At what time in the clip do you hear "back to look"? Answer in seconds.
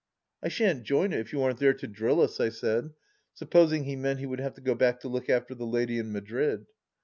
4.73-5.29